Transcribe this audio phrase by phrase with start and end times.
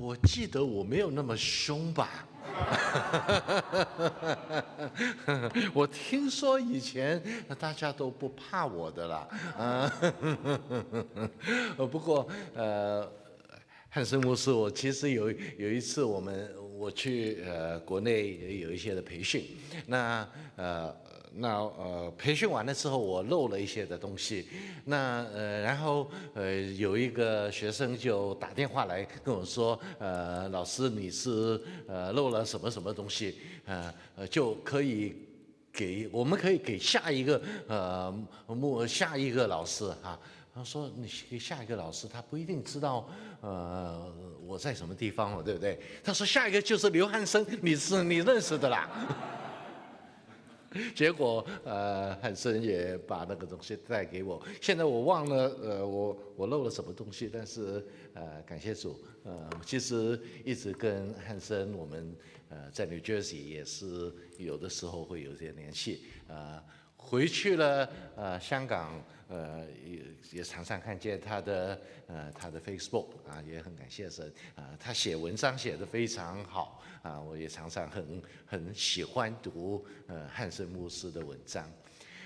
[0.00, 2.26] 我记得我没有那么凶吧？
[5.74, 7.22] 我听说以前
[7.58, 9.28] 大家都不怕我的啦，
[9.58, 9.92] 啊，
[11.90, 13.06] 不过呃，
[13.90, 19.44] 汉森牧师，我其实有有一次我们我去呃国内也有一些的培训，
[19.86, 20.26] 那
[20.56, 20.96] 呃。
[21.34, 24.48] 那呃，培训完了之后，我漏了一些的东西。
[24.84, 33.38] 那呃，然后呃，有一个学生就打电话来跟我说，呃，老师你是呃漏了什么什么东西？
[33.66, 35.14] 呃，就可以
[35.72, 38.12] 给我们可以给下一个呃
[38.48, 40.18] 目下一个老师哈。
[40.52, 43.08] 他说你给下一个老师，他不一定知道
[43.40, 44.12] 呃
[44.44, 45.78] 我在什么地方了，对不对？
[46.02, 48.90] 他说下一个就是刘汉生，你是你认识的啦。
[50.94, 54.40] 结果，呃，汉森也把那个东西带给我。
[54.60, 57.28] 现在我忘了，呃，我我漏了什么东西。
[57.32, 57.84] 但是，
[58.14, 62.14] 呃，感谢主，呃，其实一直跟汉森，我们
[62.50, 66.62] 呃在 New Jersey 也是有的时候会有些联系，呃。
[67.02, 81.68] 回去了，呃，香港，呃，也也常常看见他的，呃，他的 Facebook 啊，也很感谢神啊，他写文章写得非常好啊，我也常常很很喜欢读呃汉森牧师的文章。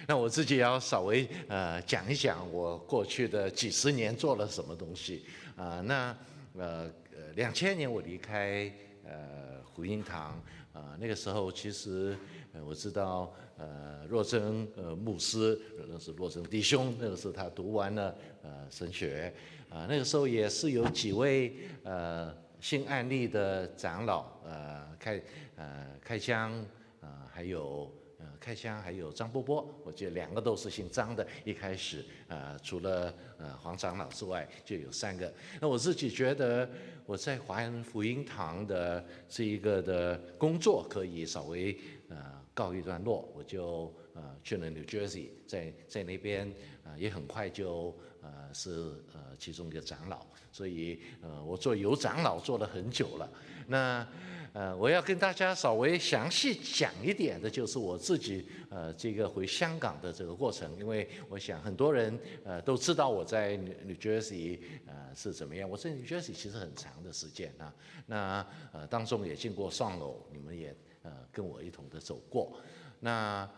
[0.06, 5.24] 那我自己要稍微呃讲一讲我过去的几十年做了什么东西
[5.56, 6.14] 啊，那
[6.58, 8.70] 呃呃两千年我离开。
[9.04, 10.40] 呃，胡英堂
[10.72, 12.16] 啊，那个时候其实
[12.52, 19.32] 呃，我知道呃，若真呃牧师认识若真弟兄，那个时候他读完了呃神学
[19.68, 25.22] 啊，那个时候也是有几位呃新案例的长老呃开
[25.56, 26.52] 呃开枪
[27.00, 27.92] 啊，还有。
[28.24, 31.26] 呃，开箱还有张波波，我记得两个都是姓张的。
[31.44, 35.30] 一开始，呃，除了呃黄长老之外，就有三个。
[35.60, 36.66] 那我自己觉得，
[37.04, 42.16] 我在华人福音堂的这一个的工作可以稍微呃
[42.54, 46.50] 告一段落，我就呃去了 New Jersey，在在那边
[46.82, 48.70] 啊也很快就呃是
[49.12, 53.28] 呃其中一个长老，所以呃我做有长老做了很久了。
[53.66, 54.06] 那
[54.54, 65.68] 呃，我要跟大家稍微详细讲一点的，就是我自己呃这个回香港的这个过程，因为我想很多人呃都知道我在 New Jersey 呃是怎么样。
[65.68, 67.74] 我在 New Jersey 其实很长的时间啊，
[68.06, 70.72] 那呃当中也经过上楼，你们也
[71.02, 72.56] 呃跟我一同的走过。
[73.00, 73.50] 那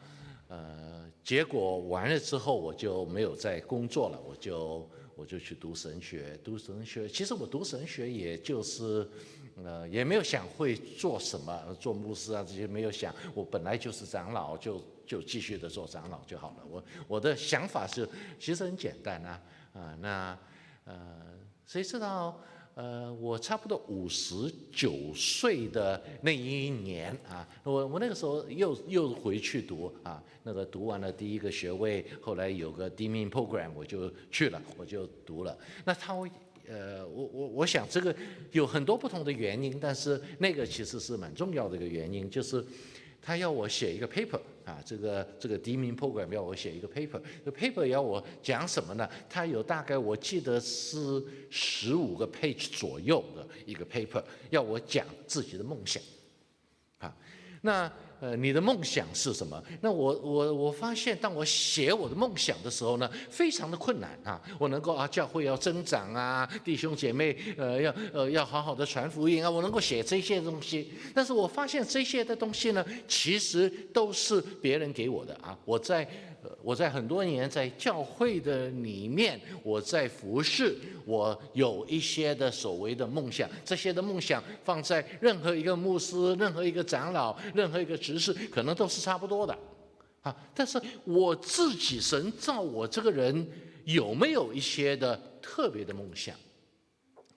[0.48, 4.88] 呃结果完了之后，我就没有再工作了，我就。
[5.18, 7.08] 我就去读神学，读神学。
[7.08, 9.08] 其实我读神学，也就是，
[9.64, 13.14] 呃，也没有想会做什么，做牧师啊这些没有想。
[13.34, 16.66] 我本来就是长老，就就继续的做长老就好了。
[16.70, 18.08] 我我的想法是，
[18.38, 20.38] 其实很简单啊，啊，那
[20.84, 20.94] 呃，
[21.66, 22.38] 谁知道？
[22.74, 24.34] 呃，我差不多五十
[24.70, 35.56] 九岁的那一年啊，我我那个时候又又回去读啊，那个读完了第一个学位，后来有个 d m i n program，我就去了，我就读了。
[35.86, 36.12] 那他
[36.68, 38.14] 呃，我我我想这个
[38.52, 42.64] 有很多不同的原因，但是那个其实是蛮重要的一个原因，就是。
[43.22, 49.10] 他要我写一个 paper 啊，这个这个第 m program 要我写一个 paper，这 paper 要我讲什么呢？
[49.28, 56.00] 他有大概我记得是十五个 page 左右的一个 paper，要我讲自己的梦想，
[56.98, 57.16] 啊，
[57.62, 57.92] 那。
[58.20, 59.62] 呃，你的梦想是什么？
[59.80, 64.40] 那我我我发现，当我写我的梦想的时候呢，非常的困难啊！
[64.58, 70.90] 我能够啊，教会要增长啊，弟兄姐妹呃要呃要好好的传福音啊，我能够写这些东西。
[71.14, 76.08] 但是我发现这些的东西呢，其实都是别人给我的啊，我在。
[76.62, 89.58] 我在很多年在教会的里面，我在服侍，我有一些的所谓的梦想，这些的梦想放在任何一个牧师、任何一个长老、任何一个执事，可能都是差不多的，
[90.22, 93.46] 啊，但是我自己神造我这个人
[93.84, 96.34] 有没有一些的特别的梦想？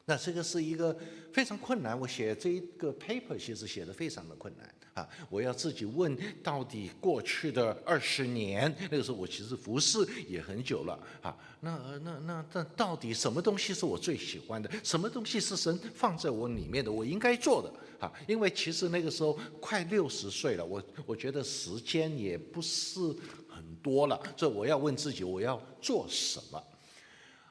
[0.06, 0.96] 那这个是一个
[1.32, 4.68] 非常困难，我写这一个 paper 其实写的非常的困难
[5.00, 5.08] 啊！
[5.30, 11.36] 我要自己问到底过去的二十年，那个时候我其实服侍也很久了啊。
[11.62, 14.70] 那那那那到底什么东西是我最喜欢的？
[14.84, 16.92] 什么东西是神放在我里面的？
[16.92, 17.74] 我应该做的
[18.06, 18.12] 啊！
[18.28, 23.00] 因为其实那个时候快六十岁了，我我觉得时间也不是
[23.48, 26.64] 很多了，所以我要问自己我要做什么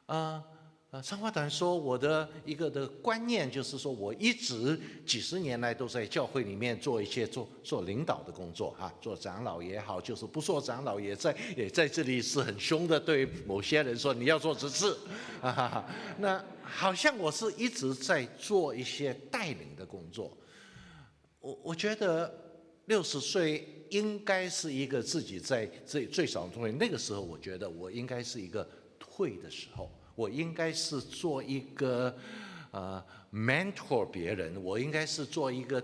[0.07, 0.43] 啊？
[0.91, 14.97] 啊长话短说，我的一个的观念就是说，我一直几十年来都在教会里面做一些做做领导的工作哈，做长老也好，就是不做长老也在也在这里是很凶的对某些人说你要做执事，
[15.43, 15.85] 哈哈，
[16.17, 20.35] 那好像我是一直在做一些带领的工作，
[21.41, 22.33] 我我觉得
[22.87, 28.67] 六十岁应该是一个自己在最最少中年那个时候，我觉得我应该是一个
[28.99, 29.91] 退的时候。
[30.19, 32.13] 我应该是做一个
[32.73, 33.01] 呃
[33.33, 35.81] mentor 别人，我应该是做一个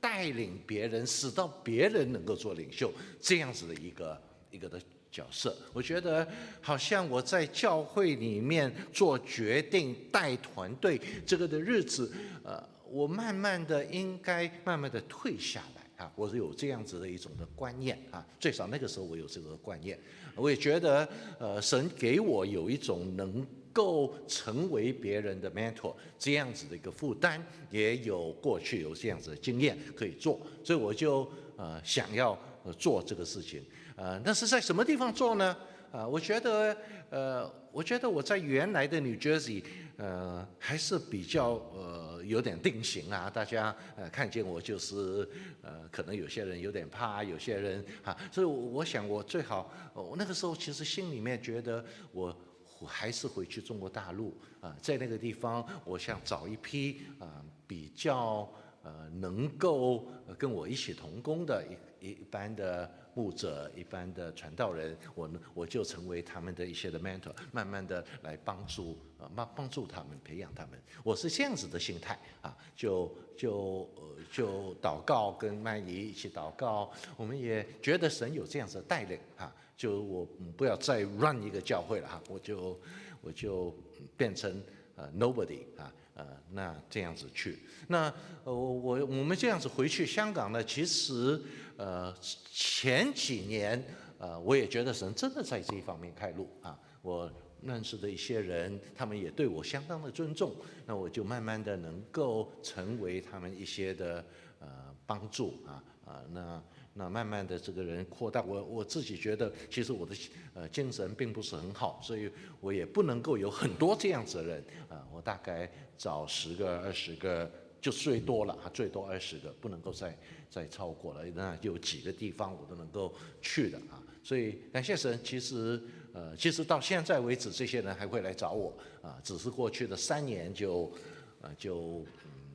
[0.00, 4.80] 带领别人，使到别人能够做领袖这样子的一个一个的
[5.10, 5.56] 角色。
[5.72, 6.24] 我觉得
[6.60, 12.12] 好像我在教会里面做决定、带团队这个的日子，
[12.44, 19.98] 呃，我慢慢的应该慢慢的退下来啊，我是有这样子的一种的观念啊，最少那个时候我有这个观念，
[20.36, 21.08] 我也觉得
[21.40, 23.44] 呃，神给我有一种能。
[23.72, 27.40] 够成为别人的 mentor 这样子的一个负担，
[27.70, 32.38] 也有过去有这样子的经验可以做，所以我就呃想要
[32.78, 33.62] 做这个事情，
[33.96, 35.56] 呃，那是在什么地方做呢？
[35.90, 36.76] 啊，我觉得
[37.10, 39.62] 呃，我觉得我在原来的 New Jersey，
[39.96, 45.28] 呃，还是比较呃有点定型啊，大家呃看见我就是
[45.60, 52.34] 呃，可能有些人有点怕，有些人啊，所以我想我最好，我那个时候其实心里面觉得我。
[52.82, 58.52] 我还是回去中国大陆啊，在那个地方，我想找一批啊比较
[58.82, 61.64] 呃能够跟我一起同工的
[62.00, 70.80] 一一般的牧者、一般的传道人，我呢我就成为他们的一些的 mentor，慢慢的来帮助呃帮帮助他们培养他们。
[71.04, 79.54] 我是这样子的心态啊，就就呃就祷告，跟曼仪一起祷告，我们也觉得神有这样子的带领啊。
[79.76, 80.24] 就我
[80.56, 82.78] 不要再 run 一个教会了哈，我就
[83.20, 83.74] 我就
[84.16, 84.62] 变成
[84.94, 88.12] 呃 nobody 啊呃那这样子去，那
[88.44, 91.40] 呃我我们这样子回去香港呢，其实
[91.76, 92.14] 呃
[92.52, 93.82] 前几年
[94.18, 97.30] 呃我也觉得神真的在这一方面开路啊，我
[97.62, 100.54] 认识的一些人，他们也对我相当的尊重，
[100.86, 104.24] 那我就慢慢的能够成为他们一些的
[104.60, 104.68] 呃
[105.06, 106.62] 帮助啊啊那。
[106.94, 110.14] 那慢慢的，这个人扩大，我我自己觉得，其实我的
[110.52, 112.30] 呃精神并不是很好，所以
[112.60, 115.06] 我也不能够有很多这样子的人啊。
[115.10, 117.50] 我大概找十个、二十个
[117.80, 120.18] 就最多了啊，最多二十个，不能够再
[120.50, 121.24] 再超过了。
[121.34, 124.02] 那有几个地方我都能够去的啊。
[124.22, 130.92] 所以感谢神，其实呃，其实到现在为止，这些人还会来找我啊，只是过去的三年就
[131.40, 132.04] 呃就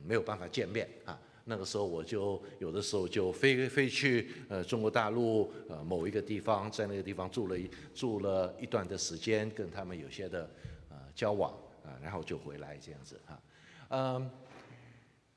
[0.06, 1.20] 没有办法见面啊。
[1.48, 10.48] 那个时候我就有的时候就飞飞去呃中国大陆呃某一个地方，在那个地方住了一住了一段的时间，跟他们有些的
[10.90, 11.50] 呃交往
[11.82, 13.40] 啊，然后就回来这样子哈，
[13.88, 14.30] 嗯，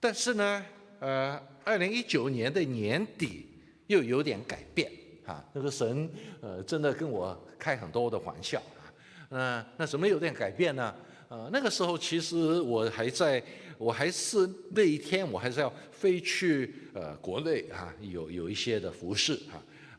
[0.01, 0.65] 但是呢
[0.99, 3.47] 呃，二零一九年的年底
[3.87, 4.91] 又有点改变
[5.25, 6.09] 哈，那个神
[6.41, 8.91] 呃真的跟我开很多的玩笑啊，
[9.29, 10.93] 那那什么有点改变呢？
[11.31, 13.41] 呃，那个时候其实我还在，
[13.77, 14.37] 我还是
[14.71, 19.55] 那一天我还是要飞去呃国内啊，有有一些的服饰啊，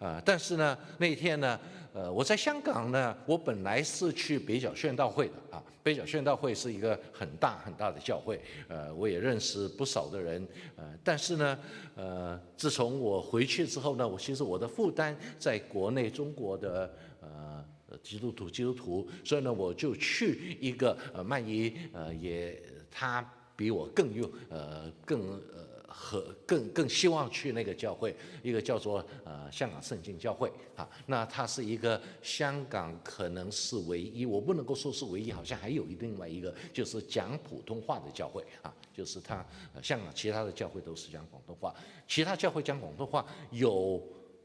[0.06, 1.58] 啊，但是呢那一天呢，
[1.94, 8.38] 呃我在香港呢，我本来是去北角宣道会的啊，北角宣道会是一个很大很大的教会，
[8.68, 10.46] 呃我也认识不少的人，
[10.76, 11.58] 呃但是呢，
[11.94, 17.61] 呃自从我回去之后呢，我其实我的负担在国内中国的呃。
[17.98, 22.60] 基督徒，基督徒，所以呢，我就去一个呃，曼仪呃，也
[22.90, 23.22] 他
[23.56, 25.20] 比我更用呃，更
[25.54, 30.88] 呃和更更希望去那个教会，一个叫做呃香港圣经教会啊。
[31.06, 39.44] 那它是一个香港可能是唯一，我不能够说是唯一，好像还有另外一个就是讲普通话的教会啊，就是它
[39.82, 41.74] 香港其他的教会都是讲广东话，
[42.08, 44.02] 其他教会讲广东话有。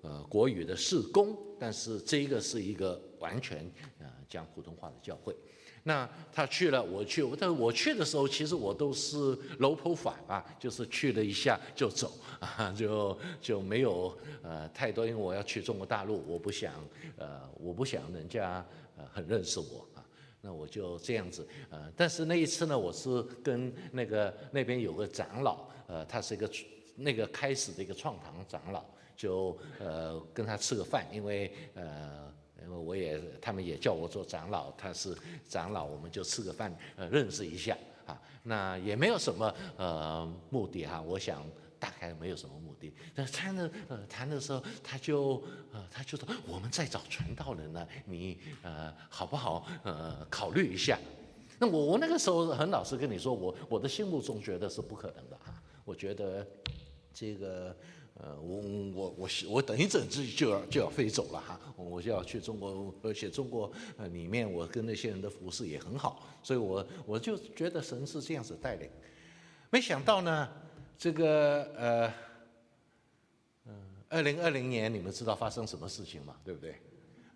[0.08, 5.36] 呃，国语的事工，但是这个是一个完全呃讲普通话的教会。
[5.84, 9.18] 那他去了，我去，但我去的时候，其实我都是
[9.60, 16.74] local 法啊，就是去了一下就走啊，就就没有呃太多，因为我要去中国大陆，我不想
[17.18, 20.00] 呃我不想人家呃很认识我啊，
[20.40, 26.50] 那我就这样子呃，但是那一次呢，我是跟那个那边有个长老，呃，他是一个
[26.96, 28.86] 那个开始的一个创堂长老。
[29.18, 32.32] 就呃跟他吃个饭，因为呃
[32.64, 35.18] 因为我也他们也叫我做长老，他是
[35.50, 38.22] 长老，我们就吃个饭，呃认识一下啊。
[38.44, 41.44] 那也没有什么呃目的哈，我想
[41.80, 42.94] 大概没有什么目的。
[43.16, 45.44] 但谈的呃谈的时候，他就
[45.74, 50.98] 呃他就说我们在找传道人呢，你呃好不好呃考虑一下？
[51.60, 55.60] 那我我那个时候很老实跟你说，我我的心目中觉得是不可能的啊。
[55.84, 56.46] 我觉得
[57.14, 57.76] 这个
[58.20, 58.62] 呃，我
[58.94, 68.90] 我我我等一阵子就要就要飞走了哈，我就要去中国，而且中国呃里面我跟那些人的服饰也很好，所以我我就觉得神是这样子带领。
[69.70, 70.50] 没想到呢，
[70.98, 72.14] 这个呃
[73.66, 73.74] 嗯，
[74.10, 76.36] 二零二零年你们知道发生什么事情吗？
[76.44, 76.76] 对不对？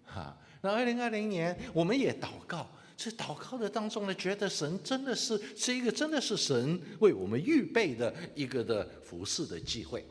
[0.03, 2.67] 哈，那二零二零年我们也祷告。
[2.97, 10.05] 在祷告的当中呢，觉得神真的是这一个，真的是神为我们预备的一个的服饰的机会，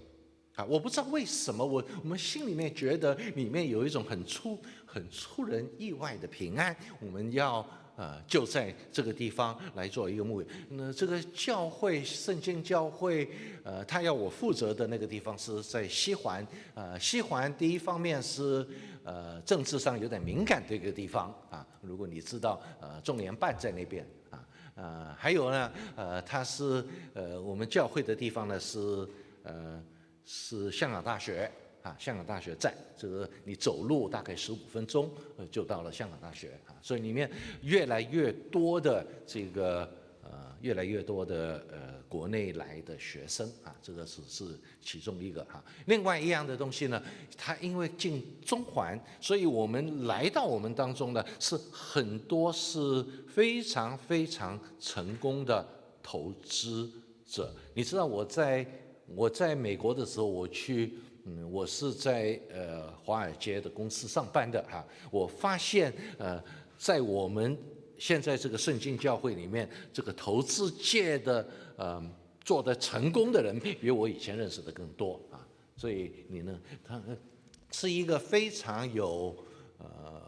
[0.68, 7.64] 我不知道为什么，我我们心里面觉得里面有一种很出很出人意外的平安，我们要。
[7.96, 10.42] 呃，就在这个地方来做一个牧。
[10.70, 13.28] 那这个教会圣经教会，
[13.62, 16.46] 呃，他要我负责的那个地方是在西环。
[16.72, 18.66] 呃，西环第一方面是
[19.04, 21.66] 呃政治上有点敏感的一个地方啊。
[21.82, 29.06] 如果你知道，呃，中联办在那边啊，呃，还有呢，呃，它是呃我们教会的地方呢是
[29.42, 29.78] 呃
[30.24, 31.50] 是香港大学。
[31.82, 36.76] 啊，香港大学在这个你走路大概十五分钟，呃，就到了香港大学啊。
[36.82, 37.30] 所以里面
[37.62, 39.90] 越来越多的这个
[40.22, 45.64] 呃，越来越多的呃国内来的学生啊，这个是是其中一个哈。
[45.86, 47.02] 另外一样的东西呢，
[47.34, 55.66] 它因为进中环，所以我们来到我们当中呢，是很多是非常非常成功的
[56.02, 56.90] 投资
[57.26, 57.50] 者。
[57.72, 58.66] 你知道我在
[59.14, 60.94] 我在美国的时候，我去。
[61.26, 64.82] 嗯，我是在呃华尔街的公司上班的哈。
[65.10, 66.42] 我发现呃，
[66.78, 67.56] 在我们
[67.98, 72.02] 现在这个圣经教会里面，这个投资界的呃
[72.42, 75.46] 做的成功的人，比我以前认识的更多啊。
[75.76, 77.00] 所以你呢，他
[77.70, 79.36] 是一个非常有
[79.76, 80.19] 呃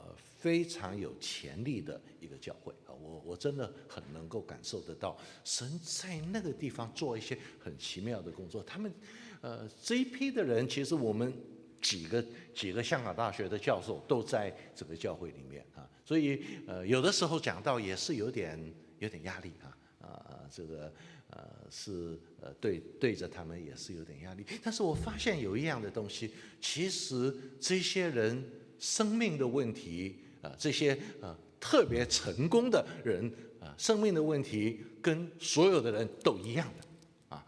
[0.43, 2.91] 非常有潜力的一个教会啊。
[2.93, 8.93] 我我真的很能够感受得到，神在那个地方做一些很奇妙的工作，他们。
[9.41, 11.33] 呃，这一批的人，其实我们
[11.81, 18.57] 几个几个香港大学的教授都在这个教会里面啊，所以呃，有的时候讲到也是有点
[19.01, 19.67] 有点压力啊，
[20.01, 20.93] 啊，这个
[21.31, 24.47] 呃是呃对对着他们也是有点压力。
[24.63, 26.31] 但是我发现有一样的东西，
[26.61, 36.87] 其实这些人生命的问题啊，这些呃特别成功的人啊，生命的问题跟所有的人都一样的。
[37.37, 37.45] 啊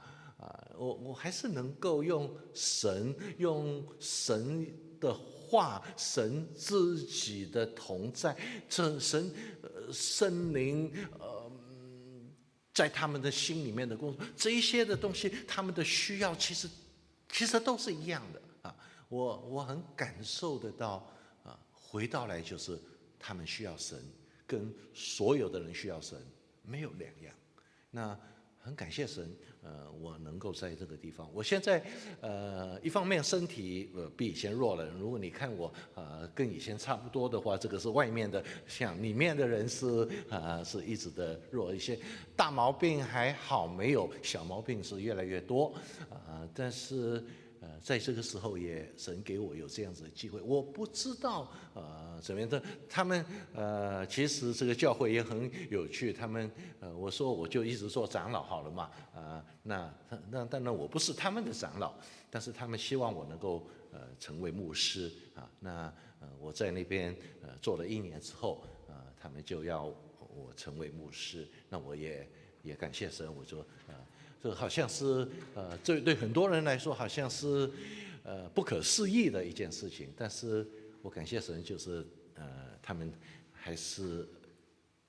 [0.77, 4.67] 我我还是能够用神用神
[5.01, 8.37] 的话，神自己的同在，
[8.69, 9.33] 这神
[9.63, 11.53] 呃圣灵呃
[12.73, 16.69] 在他们的心里面的工作，这一些的东西，他们的需要其实
[17.31, 18.77] 其实都是一样的啊。
[19.09, 21.09] 我我很感受得到，
[21.95, 22.77] 回到来就是
[23.21, 23.97] 他们需要神，
[24.49, 26.19] 跟所有的人需要神
[26.65, 27.33] 没有两样。
[27.93, 28.19] 那。
[28.67, 29.31] 很感谢神，
[29.63, 31.29] 呃，我能够在这个地方。
[31.35, 31.85] 我现在，
[32.23, 34.89] 呃，一方面身体呃比以前弱了。
[34.99, 41.99] 如果你看我，呃，跟以前差不多的话，这个是外面的，像里面的人是，呃，是一直的弱一些。
[42.35, 45.75] 大毛病还好没有，小毛病是越来越多，
[46.09, 47.23] 啊，但是。
[47.65, 59.95] 呃，在这个时候也神给我有这样子的机会，我不知道呃怎么样的，他们呃其实这个教会也很有趣，他们呃我说我就一直做长老好了嘛，啊那
[60.31, 61.95] 那当然我不是他们的长老，
[62.29, 65.91] 但是他们希望我能够呃成为牧师啊，那
[66.21, 69.85] 呃我在那边呃做了一年之后，呃他们就要
[70.19, 72.29] 我成为牧师，那我也
[72.63, 73.95] 也感谢神，我说呃。
[74.45, 77.71] 这好像是呃，这对很多人来说好像是
[78.25, 80.13] 呃不可思议的一件事情。
[80.15, 80.69] 但是
[81.01, 82.47] 我感谢神，就是呃，
[82.83, 83.11] 他们
[83.51, 84.29] 还是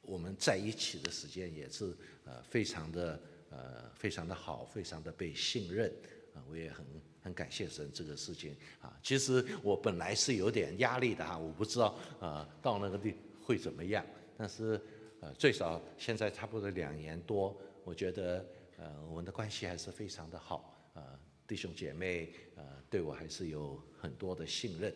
[0.04, 5.92] 我们在一起的时间也是呃非常的呃非常的好，非常的被信任
[6.34, 6.40] 啊。
[6.50, 6.86] 我也很
[7.22, 8.98] 很感谢神这个事情啊。
[9.04, 13.14] 其实我本来是有点压力的哈，我不知道呃到那个地
[13.44, 14.06] 会怎么样。
[14.38, 14.80] 但是
[15.20, 18.46] 呃最少现在差不多两年多，我觉得。
[18.78, 21.02] 呃，我们的关系还是非常的好，呃，
[21.48, 24.94] 弟兄姐妹，呃，对我还是有很多的信任。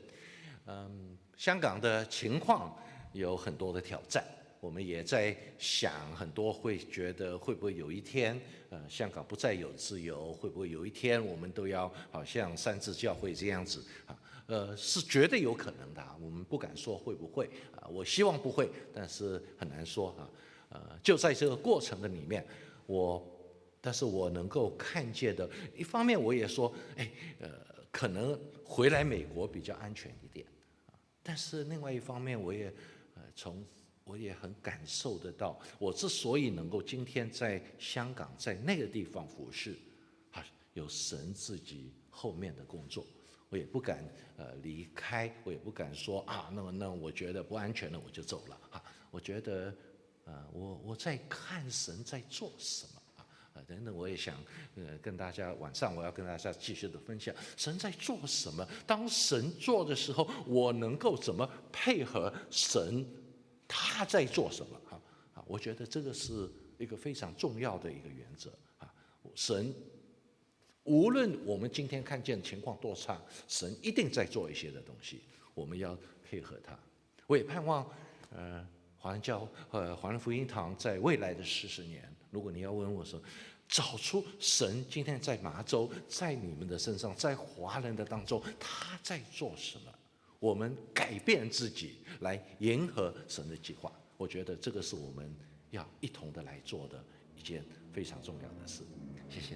[0.66, 2.78] 嗯，香港的情况
[3.14, 4.22] 有很多的挑战，
[4.60, 14.20] 我们也在想很多，会觉得会不会有一天，呃，香港不再有自由，会不会有一天我们都要好像三字教会这样子啊？
[14.48, 20.30] 呃，是绝对有可能的，我们不敢说会不会啊，我希望不会，但是很难说啊。
[20.70, 22.46] 呃，就在这个过程的里面，
[22.86, 23.39] 我。
[23.82, 27.10] 但是我能够看见的，一方面我也说，哎，
[27.40, 27.50] 呃，
[27.92, 30.46] 可能回来美国比较安全一点，
[30.88, 30.94] 啊，
[31.24, 32.74] 但是另外一方面我也，
[33.16, 33.66] 呃，从
[34.04, 39.78] 我也很感受得到，我之所以能够今天在香港在那个地方服侍，
[40.32, 43.06] 啊，有神自己后面的工作，
[43.48, 44.04] 我也不敢
[44.36, 49.74] 呃离开，我也不敢说啊，那么那我觉得不安全了我就走了啊，我觉得
[50.26, 52.99] 呃我我在看神在做什么。
[53.68, 54.36] 等等，我也想，
[54.76, 58.68] 呃，跟大家晚上我要跟大家继续的分享，神在做什么？
[58.86, 63.06] 当神做的时候，我能够怎么配合神？
[63.68, 64.76] 他在做什么？
[64.90, 65.02] 啊
[65.36, 66.50] 啊，我觉得这个是
[66.80, 68.92] 一个非常重要的一个原则啊。
[69.36, 69.74] 神
[70.86, 75.22] 无论我们今天看见情况多差，神一定在做一些的东西，
[75.54, 76.78] 我们要配合他。
[77.28, 77.88] 我也盼望，
[78.36, 83.22] 呃，华人教呃华人福音堂在未来的四十年，如果你要问我说。
[83.72, 89.94] 找出神今天在麻州，在你们的身上，在华人的当中，他在做什么？
[90.40, 93.94] 我们改变自己来迎合神的计划。
[94.18, 95.32] 我觉得这个是我们
[95.70, 97.00] 要一同的来做的
[97.38, 98.82] 一件非常重要的事。
[99.30, 99.56] 谢谢。